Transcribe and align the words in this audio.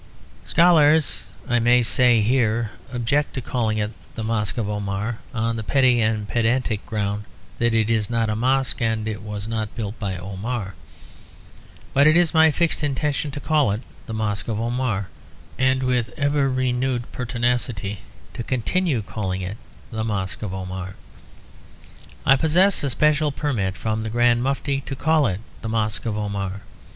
Scholars, 0.43 1.25
I 1.47 1.59
may 1.59 1.83
say 1.83 2.21
here, 2.21 2.71
object 2.91 3.35
to 3.35 3.41
calling 3.41 3.77
it 3.77 3.91
the 4.15 4.23
Mosque 4.23 4.57
of 4.57 4.67
Omar; 4.67 5.19
on 5.31 5.57
the 5.57 5.63
petty 5.63 6.01
and 6.01 6.27
pedantic 6.27 6.83
ground 6.87 7.25
that 7.59 7.75
it 7.75 7.87
is 7.87 8.09
not 8.09 8.27
a 8.27 8.35
mosque 8.35 8.81
and 8.81 9.05
was 9.23 9.47
not 9.47 9.75
built 9.75 9.99
by 9.99 10.17
Omar. 10.17 10.73
But 11.93 12.07
it 12.07 12.17
is 12.17 12.33
my 12.33 12.49
fixed 12.49 12.83
intention 12.83 13.29
to 13.29 13.39
call 13.39 13.69
it 13.73 13.81
the 14.07 14.13
Mosque 14.15 14.47
of 14.47 14.59
Omar, 14.59 15.09
and 15.59 15.83
with 15.83 16.09
ever 16.17 16.49
renewed 16.49 17.11
pertinacity 17.11 17.99
to 18.33 18.41
continue 18.41 19.03
calling 19.03 19.41
it 19.41 19.57
the 19.91 20.03
Mosque 20.03 20.41
of 20.41 20.51
Omar. 20.51 20.95
I 22.25 22.35
possess 22.37 22.83
a 22.83 22.89
special 22.89 23.31
permit 23.31 23.77
from 23.77 24.01
the 24.01 24.09
Grand 24.09 24.41
Mufti 24.41 24.81
to 24.81 24.95
call 24.95 25.27
it 25.27 25.41
the 25.61 25.69
Mosque 25.69 26.07
of 26.07 26.17
Omar. 26.17 26.61